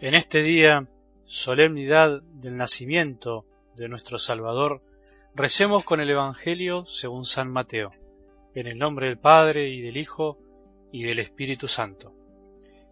En 0.00 0.14
este 0.14 0.42
día, 0.42 0.88
solemnidad 1.24 2.20
del 2.22 2.56
nacimiento 2.56 3.46
de 3.76 3.88
nuestro 3.88 4.18
Salvador, 4.18 4.82
recemos 5.36 5.84
con 5.84 6.00
el 6.00 6.10
Evangelio 6.10 6.84
según 6.84 7.24
San 7.24 7.48
Mateo, 7.48 7.92
en 8.56 8.66
el 8.66 8.76
nombre 8.76 9.06
del 9.06 9.18
Padre 9.18 9.68
y 9.68 9.80
del 9.80 9.96
Hijo 9.96 10.36
y 10.90 11.04
del 11.04 11.20
Espíritu 11.20 11.68
Santo. 11.68 12.12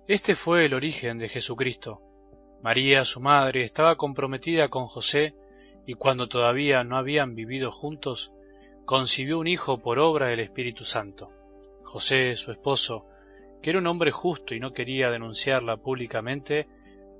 Este 0.06 0.36
fue 0.36 0.64
el 0.64 0.74
origen 0.74 1.18
de 1.18 1.28
Jesucristo. 1.28 2.00
María, 2.62 3.04
su 3.04 3.20
madre, 3.20 3.64
estaba 3.64 3.96
comprometida 3.96 4.68
con 4.68 4.86
José 4.86 5.34
y 5.84 5.94
cuando 5.94 6.28
todavía 6.28 6.84
no 6.84 6.96
habían 6.96 7.34
vivido 7.34 7.72
juntos, 7.72 8.32
concibió 8.84 9.40
un 9.40 9.48
hijo 9.48 9.82
por 9.82 9.98
obra 9.98 10.28
del 10.28 10.40
Espíritu 10.40 10.84
Santo. 10.84 11.30
José, 11.82 12.36
su 12.36 12.52
esposo, 12.52 13.06
que 13.60 13.70
era 13.70 13.80
un 13.80 13.88
hombre 13.88 14.12
justo 14.12 14.54
y 14.54 14.60
no 14.60 14.72
quería 14.72 15.10
denunciarla 15.10 15.76
públicamente, 15.76 16.68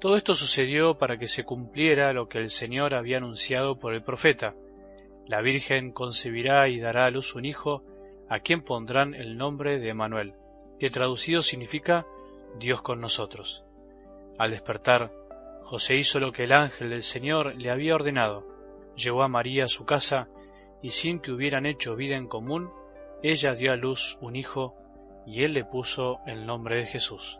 Todo 0.00 0.16
esto 0.16 0.32
sucedió 0.32 0.96
para 0.96 1.18
que 1.18 1.28
se 1.28 1.44
cumpliera 1.44 2.14
lo 2.14 2.26
que 2.26 2.38
el 2.38 2.48
Señor 2.48 2.94
había 2.94 3.18
anunciado 3.18 3.78
por 3.78 3.92
el 3.92 4.02
profeta. 4.02 4.54
La 5.26 5.42
Virgen 5.42 5.92
concebirá 5.92 6.68
y 6.68 6.80
dará 6.80 7.04
a 7.04 7.10
luz 7.10 7.34
un 7.34 7.44
hijo, 7.44 7.84
a 8.30 8.40
quien 8.40 8.62
pondrán 8.62 9.14
el 9.14 9.36
nombre 9.36 9.78
de 9.78 9.90
Emanuel, 9.90 10.32
que 10.78 10.88
traducido 10.88 11.42
significa 11.42 12.06
Dios 12.58 12.80
con 12.80 13.02
nosotros. 13.02 13.66
Al 14.38 14.52
despertar, 14.52 15.12
José 15.64 15.96
hizo 15.96 16.18
lo 16.18 16.32
que 16.32 16.44
el 16.44 16.52
ángel 16.52 16.88
del 16.88 17.02
Señor 17.02 17.54
le 17.56 17.70
había 17.70 17.94
ordenado. 17.94 18.48
Llevó 18.96 19.22
a 19.22 19.28
María 19.28 19.64
a 19.64 19.68
su 19.68 19.84
casa 19.84 20.28
y 20.80 20.90
sin 20.90 21.20
que 21.20 21.30
hubieran 21.30 21.66
hecho 21.66 21.94
vida 21.94 22.16
en 22.16 22.26
común, 22.26 22.70
ella 23.22 23.54
dio 23.54 23.70
a 23.70 23.76
luz 23.76 24.16
un 24.22 24.34
hijo 24.34 24.74
y 25.26 25.44
él 25.44 25.52
le 25.52 25.64
puso 25.64 26.20
el 26.26 26.46
nombre 26.46 26.76
de 26.76 26.86
Jesús. 26.86 27.38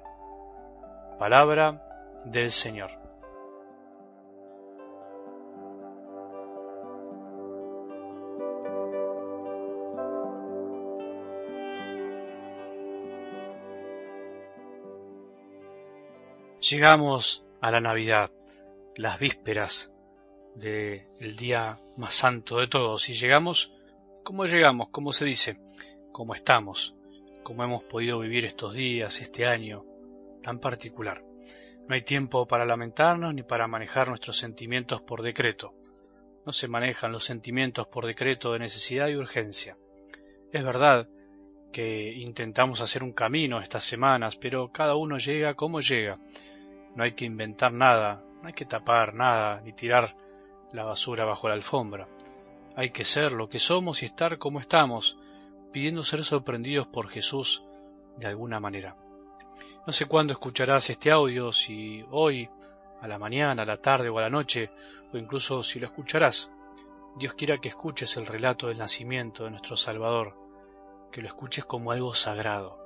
Palabra 1.18 1.89
del 2.24 2.50
Señor. 2.50 2.90
Llegamos 16.70 17.42
a 17.60 17.70
la 17.70 17.80
Navidad, 17.80 18.30
las 18.94 19.18
vísperas 19.18 19.90
del 20.54 21.36
día 21.36 21.78
más 21.96 22.14
santo 22.14 22.58
de 22.58 22.68
todos, 22.68 23.08
y 23.08 23.14
llegamos, 23.14 23.72
como 24.22 24.44
llegamos? 24.44 24.88
como 24.90 25.12
se 25.12 25.24
dice? 25.24 25.58
como 26.12 26.34
estamos? 26.34 26.94
como 27.42 27.64
hemos 27.64 27.82
podido 27.84 28.18
vivir 28.20 28.44
estos 28.44 28.74
días, 28.74 29.20
este 29.20 29.46
año 29.46 29.84
tan 30.42 30.60
particular? 30.60 31.24
No 31.90 31.94
hay 31.94 32.02
tiempo 32.02 32.46
para 32.46 32.64
lamentarnos 32.64 33.34
ni 33.34 33.42
para 33.42 33.66
manejar 33.66 34.06
nuestros 34.06 34.36
sentimientos 34.36 35.02
por 35.02 35.22
decreto. 35.22 35.74
No 36.46 36.52
se 36.52 36.68
manejan 36.68 37.10
los 37.10 37.24
sentimientos 37.24 37.88
por 37.88 38.06
decreto 38.06 38.52
de 38.52 38.60
necesidad 38.60 39.08
y 39.08 39.16
urgencia. 39.16 39.76
Es 40.52 40.62
verdad 40.62 41.08
que 41.72 42.12
intentamos 42.12 42.80
hacer 42.80 43.02
un 43.02 43.12
camino 43.12 43.58
estas 43.58 43.82
semanas, 43.82 44.36
pero 44.36 44.70
cada 44.70 44.94
uno 44.94 45.18
llega 45.18 45.54
como 45.54 45.80
llega. 45.80 46.20
No 46.94 47.02
hay 47.02 47.14
que 47.14 47.24
inventar 47.24 47.72
nada, 47.72 48.22
no 48.40 48.46
hay 48.46 48.54
que 48.54 48.66
tapar 48.66 49.12
nada, 49.12 49.60
ni 49.62 49.72
tirar 49.72 50.14
la 50.72 50.84
basura 50.84 51.24
bajo 51.24 51.48
la 51.48 51.54
alfombra. 51.54 52.06
Hay 52.76 52.90
que 52.90 53.04
ser 53.04 53.32
lo 53.32 53.48
que 53.48 53.58
somos 53.58 54.04
y 54.04 54.06
estar 54.06 54.38
como 54.38 54.60
estamos, 54.60 55.18
pidiendo 55.72 56.04
ser 56.04 56.22
sorprendidos 56.22 56.86
por 56.86 57.08
Jesús 57.08 57.64
de 58.16 58.28
alguna 58.28 58.60
manera. 58.60 58.94
No 59.86 59.94
sé 59.94 60.04
cuándo 60.04 60.34
escucharás 60.34 60.90
este 60.90 61.10
audio, 61.10 61.52
si 61.52 62.04
hoy, 62.10 62.50
a 63.00 63.08
la 63.08 63.18
mañana, 63.18 63.62
a 63.62 63.66
la 63.66 63.78
tarde 63.78 64.10
o 64.10 64.18
a 64.18 64.22
la 64.22 64.28
noche, 64.28 64.70
o 65.10 65.16
incluso 65.16 65.62
si 65.62 65.80
lo 65.80 65.86
escucharás. 65.86 66.50
Dios 67.16 67.32
quiera 67.32 67.58
que 67.58 67.68
escuches 67.68 68.18
el 68.18 68.26
relato 68.26 68.68
del 68.68 68.76
nacimiento 68.76 69.44
de 69.44 69.52
nuestro 69.52 69.78
Salvador, 69.78 70.36
que 71.10 71.22
lo 71.22 71.28
escuches 71.28 71.64
como 71.64 71.92
algo 71.92 72.12
sagrado. 72.14 72.78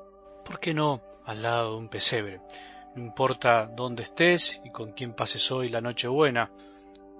¿Por 0.44 0.60
qué 0.60 0.72
no 0.72 1.02
al 1.24 1.42
lado 1.42 1.72
de 1.72 1.78
un 1.78 1.88
pesebre? 1.88 2.40
No 2.94 3.02
importa 3.02 3.66
dónde 3.66 4.04
estés 4.04 4.62
y 4.64 4.70
con 4.70 4.92
quién 4.92 5.14
pases 5.14 5.50
hoy 5.50 5.70
la 5.70 5.80
noche 5.80 6.06
buena, 6.06 6.52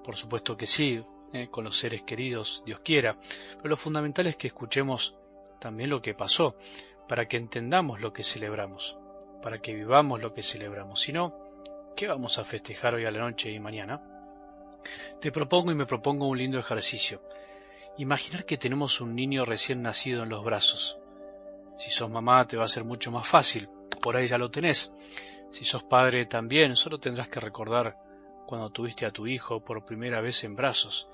por 0.05 0.15
supuesto 0.15 0.57
que 0.57 0.69
sí, 0.69 1.05
eh, 1.33 1.49
con 1.51 1.65
los 1.65 1.77
seres 1.77 2.05
queridos, 2.05 2.63
Dios 2.65 2.79
quiera, 2.79 3.19
pero 3.57 3.71
lo 3.71 3.77
fundamental 3.77 4.29
es 4.29 4.37
que 4.37 4.47
escuchemos 4.47 5.17
también 5.59 5.91
lo 5.91 6.01
que 6.01 6.15
pasó, 6.15 6.55
para 7.09 7.27
que 7.27 7.37
entendamos 7.37 8.01
lo 8.01 8.13
que 8.13 8.23
celebramos 8.23 8.99
para 9.45 9.59
que 9.59 9.75
vivamos 9.75 10.23
lo 10.23 10.33
que 10.33 10.43
celebramos. 10.43 11.03
Si 11.03 11.13
no, 11.13 11.35
¿qué 11.95 12.09
vamos 12.09 12.39
a 12.39 12.45
festejar 12.45 12.95
hoy 12.95 13.05
a 13.05 13.11
la 13.11 13.21
noche 13.21 13.51
y 13.51 13.61
mañana? 13.61 14.01
Te 15.21 15.31
propongo 15.31 15.71
y 15.71 15.75
me 15.75 15.85
propongo 15.85 16.29
un 16.29 16.39
lindo 16.39 16.59
ejercicio. 16.59 17.21
Imaginar 17.99 18.47
que 18.47 18.57
tenemos 18.57 19.03
un 19.03 19.15
niño 19.15 19.45
recién 19.45 19.83
nacido 19.83 20.23
en 20.23 20.31
los 20.31 20.43
brazos. 20.43 20.99
Si 21.77 21.91
sos 21.91 22.09
mamá 22.09 22.47
te 22.47 22.57
va 22.57 22.65
a 22.65 22.69
ser 22.69 22.85
mucho 22.85 23.13
más 23.13 23.27
fácil, 23.27 23.69
por 24.01 24.17
ahí 24.17 24.29
ya 24.29 24.39
lo 24.39 24.51
tenés. 24.51 24.91
Si 25.51 25.63
sos 25.65 25.83
padre 25.83 26.25
también, 26.25 26.75
solo 26.75 26.99
tendrás 26.99 27.29
que 27.29 27.39
recordar 27.39 27.99
cuando 28.47 28.71
tuviste 28.71 29.05
a 29.05 29.11
tu 29.11 29.27
hijo 29.27 29.63
por 29.63 29.85
primera 29.85 30.23
vez 30.23 30.43
en 30.45 30.57
brazos. 30.57 31.11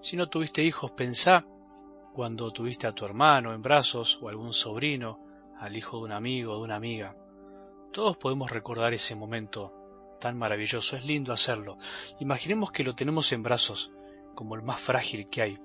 Si 0.00 0.16
no 0.16 0.30
tuviste 0.30 0.62
hijos, 0.62 0.92
pensá 0.92 1.44
cuando 2.14 2.50
tuviste 2.50 2.86
a 2.86 2.92
tu 2.92 3.04
hermano 3.04 3.52
en 3.52 3.60
brazos 3.60 4.18
o 4.22 4.30
algún 4.30 4.54
sobrino, 4.54 5.20
al 5.60 5.76
hijo 5.76 5.98
de 5.98 6.04
un 6.04 6.12
amigo 6.12 6.54
o 6.54 6.56
de 6.56 6.62
una 6.62 6.76
amiga. 6.76 7.14
Todos 7.94 8.16
podemos 8.16 8.50
recordar 8.50 8.92
ese 8.92 9.14
momento 9.14 9.72
tan 10.20 10.36
maravilloso, 10.36 10.96
es 10.96 11.04
lindo 11.04 11.32
hacerlo. 11.32 11.78
Imaginemos 12.18 12.72
que 12.72 12.82
lo 12.82 12.96
tenemos 12.96 13.30
en 13.30 13.44
brazos, 13.44 13.92
como 14.34 14.56
el 14.56 14.62
más 14.62 14.80
frágil 14.80 15.28
que 15.28 15.42
hay, 15.42 15.60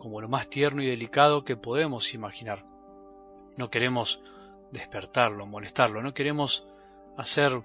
como 0.00 0.20
lo 0.20 0.28
más 0.28 0.50
tierno 0.50 0.82
y 0.82 0.86
delicado 0.86 1.44
que 1.44 1.56
podemos 1.56 2.14
imaginar. 2.14 2.64
No 3.56 3.70
queremos 3.70 4.20
despertarlo, 4.72 5.46
molestarlo, 5.46 6.02
no 6.02 6.14
queremos 6.14 6.66
hacer 7.16 7.62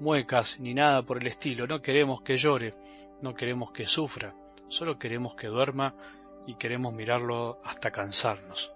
muecas 0.00 0.58
ni 0.58 0.74
nada 0.74 1.02
por 1.02 1.18
el 1.18 1.28
estilo, 1.28 1.68
no 1.68 1.80
queremos 1.80 2.22
que 2.22 2.36
llore, 2.36 2.74
no 3.22 3.36
queremos 3.36 3.70
que 3.70 3.86
sufra, 3.86 4.34
solo 4.66 4.98
queremos 4.98 5.36
que 5.36 5.46
duerma 5.46 5.94
y 6.44 6.56
queremos 6.56 6.92
mirarlo 6.92 7.60
hasta 7.62 7.92
cansarnos. 7.92 8.74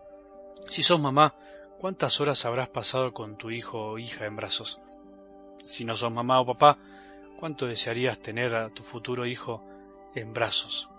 Si 0.69 0.85
sos 0.85 1.01
mamá, 1.01 1.35
¿Cuántas 1.79 2.21
horas 2.21 2.45
habrás 2.45 2.69
pasado 2.71 3.15
con 3.15 3.37
tu 3.37 3.53
hijo 3.53 3.91
o 3.91 3.99
hija 3.99 4.27
en 4.27 4.35
brazos? 4.35 4.81
Si 5.59 5.85
no 5.85 5.95
sos 5.95 6.11
mamá 6.11 6.41
o 6.41 6.47
papá, 6.47 6.77
¿cuánto 7.39 7.67
desearías 7.67 8.19
tener 8.19 8.57
a 8.57 8.69
tu 8.71 8.83
futuro 8.83 9.25
hijo 9.27 9.63
en 10.13 10.33
brazos? 10.33 10.91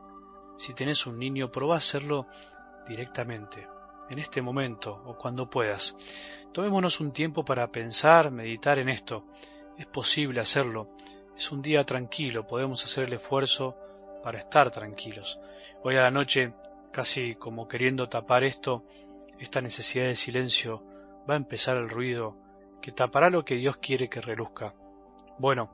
Si 0.57 0.73
tenés 0.73 1.05
un 1.05 1.19
niño, 1.19 1.51
probá 1.51 1.75
hacerlo 1.75 2.27
directamente, 2.87 3.67
en 4.09 4.19
este 4.19 4.41
momento 4.41 5.03
o 5.05 5.17
cuando 5.17 5.49
puedas. 5.49 5.97
Tomémonos 6.53 7.01
un 7.01 7.11
tiempo 7.11 7.43
para 7.43 7.69
pensar, 7.69 8.31
meditar 8.31 8.79
en 8.79 8.87
esto. 8.87 9.25
Es 9.77 9.85
posible 9.85 10.39
hacerlo. 10.39 10.91
Es 11.35 11.51
un 11.51 11.61
día 11.61 11.83
tranquilo, 11.83 12.47
podemos 12.47 12.85
hacer 12.85 13.03
el 13.03 13.13
esfuerzo 13.13 13.75
para 14.23 14.39
estar 14.39 14.71
tranquilos. 14.71 15.41
Hoy 15.83 15.97
a 15.97 16.03
la 16.03 16.11
noche, 16.11 16.53
casi 16.93 17.35
como 17.35 17.67
queriendo 17.67 18.07
tapar 18.07 18.45
esto, 18.45 18.85
esta 19.39 19.61
necesidad 19.61 20.05
de 20.05 20.15
silencio, 20.15 20.83
va 21.29 21.33
a 21.33 21.37
empezar 21.37 21.77
el 21.77 21.89
ruido 21.89 22.37
que 22.81 22.91
tapará 22.91 23.29
lo 23.29 23.45
que 23.45 23.55
Dios 23.55 23.77
quiere 23.77 24.09
que 24.09 24.21
reluzca. 24.21 24.73
Bueno, 25.37 25.69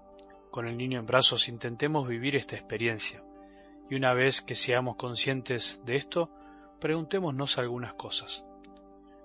con 0.51 0.67
el 0.67 0.77
niño 0.77 0.99
en 0.99 1.05
brazos 1.05 1.49
intentemos 1.49 2.07
vivir 2.07 2.35
esta 2.35 2.55
experiencia, 2.55 3.23
y 3.89 3.95
una 3.95 4.13
vez 4.13 4.41
que 4.41 4.55
seamos 4.55 4.95
conscientes 4.95 5.81
de 5.85 5.95
esto, 5.95 6.29
preguntémonos 6.79 7.57
algunas 7.57 7.93
cosas. 7.93 8.45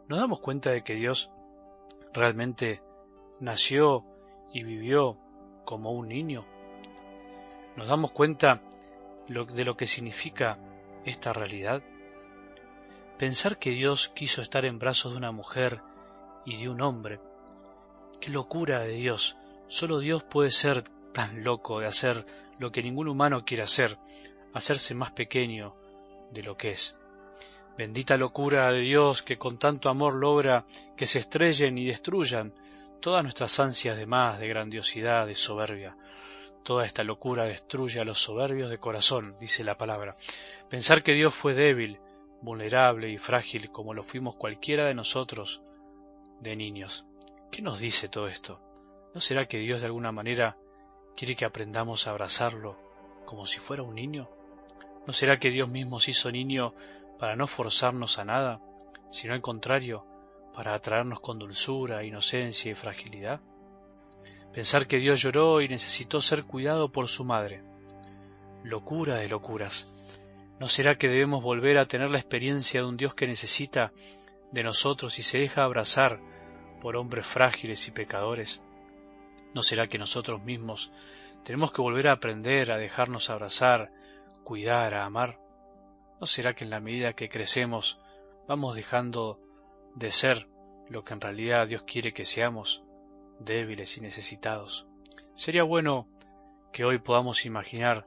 ¿Nos 0.09 0.19
damos 0.19 0.41
cuenta 0.41 0.71
de 0.71 0.83
que 0.83 0.95
Dios 0.95 1.31
realmente 2.13 2.83
nació 3.39 4.05
y 4.53 4.65
vivió 4.65 5.19
como 5.65 5.93
un 5.93 6.09
niño? 6.09 6.45
¿Nos 7.77 7.87
damos 7.87 8.11
cuenta 8.11 8.63
de 9.29 9.65
lo 9.65 9.77
que 9.77 9.87
significa 9.87 10.59
esta 11.05 11.33
realidad? 11.33 11.83
Pensar 13.21 13.59
que 13.59 13.69
Dios 13.69 14.09
quiso 14.09 14.41
estar 14.41 14.65
en 14.65 14.79
brazos 14.79 15.13
de 15.13 15.19
una 15.19 15.31
mujer 15.31 15.83
y 16.47 16.57
de 16.57 16.71
un 16.71 16.81
hombre. 16.81 17.21
Qué 18.19 18.31
locura 18.31 18.81
de 18.81 18.93
Dios. 18.93 19.37
Solo 19.69 19.99
Dios 19.99 20.25
puede 20.25 20.51
ser 20.51 20.85
tan 21.13 21.45
loco 21.45 21.81
de 21.81 21.87
hacer 21.87 22.25
lo 22.59 22.73
que 22.73 22.83
ningún 22.83 23.09
humano 23.09 23.45
quiere 23.45 23.63
hacer. 23.63 23.99
hacerse 24.55 24.95
más 24.95 25.13
pequeño 25.13 25.77
de 26.33 26.43
lo 26.43 26.57
que 26.57 26.71
es. 26.71 26.97
Bendita 27.77 28.17
locura 28.17 28.73
de 28.73 28.81
Dios 28.81 29.23
que 29.23 29.37
con 29.37 29.59
tanto 29.59 29.91
amor 29.91 30.15
logra 30.15 30.65
que 30.97 31.07
se 31.07 31.19
estrellen 31.19 31.77
y 31.77 31.85
destruyan 31.85 32.55
todas 33.03 33.23
nuestras 33.23 33.61
ansias 33.61 33.99
de 33.99 34.07
más, 34.07 34.41
de 34.41 34.49
grandiosidad, 34.49 35.27
de 35.27 35.35
soberbia. 35.35 35.95
Toda 36.63 36.87
esta 36.87 37.05
locura 37.05 37.45
destruye 37.45 38.01
a 38.01 38.05
los 38.05 38.19
soberbios 38.19 38.71
de 38.71 38.79
corazón, 38.79 39.37
dice 39.39 39.63
la 39.63 39.77
palabra. 39.77 40.17
Pensar 40.71 41.03
que 41.03 41.13
Dios 41.13 41.35
fue 41.35 41.53
débil, 41.53 42.01
vulnerable 42.43 43.11
y 43.11 43.19
frágil 43.19 43.71
como 43.71 43.95
lo 43.95 44.03
fuimos 44.03 44.37
cualquiera 44.37 44.87
de 44.87 44.95
nosotros 44.95 45.63
de 46.41 46.57
niños. 46.57 47.05
¿Qué 47.51 47.63
nos 47.63 47.81
dice 47.81 48.09
todo 48.09 48.29
esto? 48.29 48.61
¿No 49.15 49.21
será 49.21 49.47
que 49.47 49.59
Dios 49.59 49.81
de 49.81 49.87
alguna 49.87 50.13
manera 50.13 50.57
quiere 51.17 51.37
que 51.37 51.45
aprendamos 51.45 52.07
a 52.07 52.11
abrazarlo 52.11 52.79
como 53.27 53.47
si 53.47 53.59
fuera 53.59 53.83
un 53.83 53.95
niño? 53.95 54.29
¿No 55.07 55.13
será 55.13 55.39
que 55.39 55.51
Dios 55.51 55.69
mismo 55.69 56.01
se 56.01 56.13
hizo 56.13 56.31
niño 56.31 56.75
para 57.19 57.37
no 57.37 57.47
forzarnos 57.47 58.19
a 58.19 58.25
nada, 58.25 58.61
sino 59.11 59.35
al 59.35 59.41
contrario, 59.41 60.07
para 60.55 60.75
atraernos 60.75 61.21
con 61.21 61.39
dulzura, 61.39 62.05
inocencia 62.05 62.71
y 62.71 62.75
fragilidad? 62.75 63.41
Pensar 64.53 64.87
que 64.87 64.99
Dios 64.99 65.21
lloró 65.21 65.61
y 65.61 65.69
necesitó 65.69 66.21
ser 66.21 66.45
cuidado 66.45 66.91
por 66.91 67.09
su 67.09 67.25
madre. 67.25 67.63
Locura 68.65 69.17
de 69.17 69.29
locuras. 69.29 69.87
¿No 70.61 70.69
será 70.69 70.99
que 70.99 71.09
debemos 71.09 71.43
volver 71.43 71.79
a 71.79 71.87
tener 71.87 72.11
la 72.11 72.19
experiencia 72.19 72.83
de 72.83 72.87
un 72.87 72.99
Dios 72.99 73.15
que 73.15 73.27
necesita 73.27 73.95
de 74.53 74.63
nosotros 74.63 75.19
y 75.19 75.23
se 75.23 75.39
deja 75.39 75.65
abrazar 75.65 76.21
por 76.83 76.97
hombres 76.97 77.27
frágiles 77.27 77.89
y 77.89 77.93
pecadores? 77.93 78.61
¿No 79.55 79.63
será 79.63 79.87
que 79.87 79.97
nosotros 79.97 80.45
mismos 80.45 80.93
tenemos 81.45 81.73
que 81.73 81.81
volver 81.81 82.09
a 82.09 82.13
aprender 82.13 82.73
a 82.73 82.77
dejarnos 82.77 83.31
abrazar, 83.31 83.91
cuidar, 84.45 84.93
a 84.93 85.07
amar? 85.07 85.41
¿No 86.21 86.27
será 86.27 86.53
que 86.53 86.65
en 86.65 86.71
la 86.71 86.81
medida 86.81 87.15
que 87.15 87.31
crecemos 87.31 87.99
vamos 88.47 88.77
dejando 88.77 89.41
de 89.95 90.13
ser 90.13 90.47
lo 90.91 91.05
que 91.05 91.15
en 91.15 91.23
realidad 91.23 91.69
Dios 91.69 91.85
quiere 91.85 92.13
que 92.13 92.27
seamos, 92.27 92.85
débiles 93.39 93.97
y 93.97 94.03
necesitados? 94.03 94.87
Sería 95.37 95.63
bueno 95.63 96.07
que 96.71 96.85
hoy 96.85 96.99
podamos 96.99 97.47
imaginar 97.47 98.07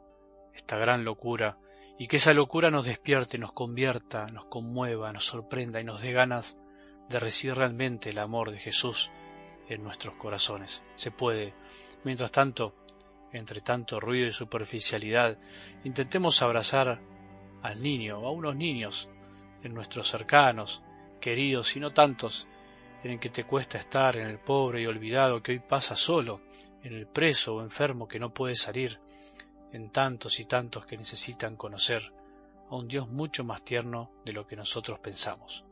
esta 0.54 0.78
gran 0.78 1.04
locura 1.04 1.58
y 1.98 2.08
que 2.08 2.18
esa 2.18 2.34
locura 2.34 2.72
nos 2.72 2.86
despierte, 2.86 3.38
nos 3.38 3.52
convierta, 3.52 4.28
nos 4.28 4.46
conmueva, 4.46 5.14
nos 5.14 5.26
sorprenda 5.26 5.80
y 5.80 5.84
nos 5.84 6.02
dé 6.02 6.12
ganas 6.12 6.58
de 7.10 7.20
recibir 7.20 7.56
realmente 7.56 8.10
el 8.10 8.18
amor 8.18 8.52
de 8.52 8.60
Jesús 8.60 9.12
en 9.68 9.84
nuestros 9.84 10.16
corazones. 10.16 10.84
Se 10.96 11.12
puede. 11.12 11.54
Mientras 12.04 12.32
tanto, 12.32 12.76
entre 13.32 13.62
tanto 13.62 14.00
ruido 14.00 14.28
y 14.28 14.32
superficialidad, 14.32 15.38
intentemos 15.84 16.42
abrazar 16.42 17.00
al 17.62 17.82
niño 17.82 18.20
o 18.20 18.28
a 18.28 18.32
unos 18.32 18.56
niños 18.56 19.10
en 19.64 19.74
nuestros 19.74 20.10
cercanos, 20.10 20.84
queridos 21.22 21.76
y 21.76 21.80
no 21.80 21.94
tantos, 21.94 22.48
en 23.04 23.12
el 23.12 23.20
que 23.20 23.30
te 23.30 23.46
cuesta 23.46 23.78
estar, 23.78 24.18
en 24.18 24.28
el 24.28 24.40
pobre 24.40 24.82
y 24.82 24.86
olvidado 24.86 25.42
que 25.42 25.54
hoy 25.54 25.60
pasa 25.60 25.96
solo, 25.96 26.42
en 26.84 26.94
el 26.94 27.08
preso 27.08 27.56
o 27.56 27.62
enfermo 27.62 28.08
que 28.08 28.20
no 28.20 28.34
puede 28.34 28.56
salir, 28.56 29.00
en 29.74 29.90
tantos 29.90 30.40
y 30.40 30.46
tantos 30.46 30.86
que 30.86 30.98
necesitan 30.98 31.56
conocer 31.56 32.14
a 32.70 32.76
un 32.76 32.88
Dios 32.88 33.10
mucho 33.10 33.44
más 33.44 33.64
tierno 33.64 34.12
de 34.24 34.34
lo 34.34 34.48
que 34.48 34.56
nosotros 34.56 35.00
pensamos. 35.00 35.66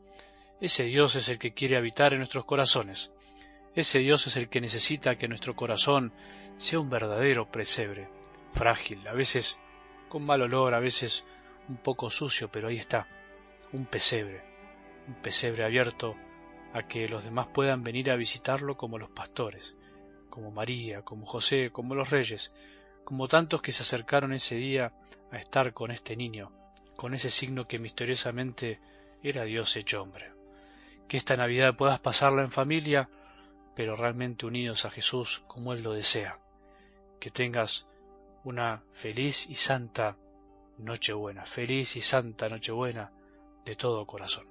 Ese 0.60 0.84
Dios 0.84 1.16
es 1.16 1.28
el 1.28 1.38
que 1.38 1.54
quiere 1.54 1.76
habitar 1.76 2.12
en 2.12 2.18
nuestros 2.18 2.44
corazones, 2.44 3.10
ese 3.74 4.00
Dios 4.00 4.26
es 4.26 4.36
el 4.36 4.50
que 4.50 4.60
necesita 4.60 5.16
que 5.16 5.28
nuestro 5.28 5.56
corazón 5.56 6.12
sea 6.58 6.78
un 6.78 6.90
verdadero 6.90 7.50
presebre, 7.50 8.06
frágil, 8.52 9.06
a 9.08 9.14
veces 9.14 9.58
con 10.10 10.24
mal 10.24 10.42
olor, 10.42 10.74
a 10.74 10.78
veces 10.78 11.24
un 11.68 11.78
poco 11.78 12.10
sucio, 12.10 12.50
pero 12.52 12.68
ahí 12.68 12.76
está, 12.76 13.06
un 13.72 13.86
pesebre, 13.86 14.42
un 15.08 15.14
pesebre 15.14 15.64
abierto 15.64 16.14
a 16.74 16.82
que 16.82 17.08
los 17.08 17.24
demás 17.24 17.46
puedan 17.46 17.82
venir 17.82 18.10
a 18.10 18.16
visitarlo 18.16 18.76
como 18.76 18.98
los 18.98 19.08
pastores, 19.08 19.78
como 20.28 20.50
María, 20.50 21.00
como 21.00 21.24
José, 21.24 21.70
como 21.70 21.94
los 21.94 22.10
reyes, 22.10 22.52
como 23.04 23.28
tantos 23.28 23.62
que 23.62 23.72
se 23.72 23.82
acercaron 23.82 24.32
ese 24.32 24.56
día 24.56 24.92
a 25.30 25.38
estar 25.38 25.72
con 25.72 25.90
este 25.90 26.16
niño, 26.16 26.52
con 26.96 27.14
ese 27.14 27.30
signo 27.30 27.66
que 27.66 27.78
misteriosamente 27.78 28.80
era 29.22 29.44
Dios 29.44 29.76
hecho 29.76 30.02
hombre. 30.02 30.32
Que 31.08 31.16
esta 31.16 31.36
Navidad 31.36 31.76
puedas 31.76 32.00
pasarla 32.00 32.42
en 32.42 32.50
familia, 32.50 33.08
pero 33.74 33.96
realmente 33.96 34.46
unidos 34.46 34.84
a 34.84 34.90
Jesús 34.90 35.42
como 35.46 35.72
Él 35.72 35.82
lo 35.82 35.92
desea. 35.92 36.38
Que 37.20 37.30
tengas 37.30 37.86
una 38.44 38.82
feliz 38.92 39.48
y 39.48 39.54
santa 39.54 40.16
Nochebuena, 40.78 41.44
feliz 41.44 41.96
y 41.96 42.00
santa 42.00 42.48
Nochebuena 42.48 43.12
de 43.64 43.76
todo 43.76 44.06
corazón. 44.06 44.46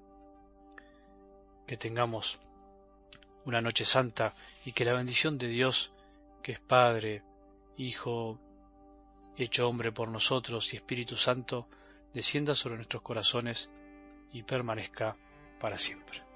Que 1.68 1.77
tengamos 1.77 2.39
una 3.45 3.62
noche 3.62 3.86
santa 3.86 4.33
y 4.65 4.71
que 4.71 4.86
la 4.86 4.94
bendición 4.94 5.38
de 5.38 5.48
Dios, 5.48 5.92
que 6.44 6.53
es 6.53 6.59
Padre, 6.59 7.24
Hijo, 7.81 8.39
hecho 9.36 9.68
hombre 9.68 9.92
por 9.92 10.07
nosotros 10.07 10.72
y 10.72 10.75
Espíritu 10.75 11.16
Santo, 11.16 11.68
descienda 12.13 12.54
sobre 12.54 12.75
nuestros 12.75 13.01
corazones 13.01 13.72
y 14.31 14.44
permanezca 14.44 15.18
para 15.60 15.80
siempre. 15.80 16.31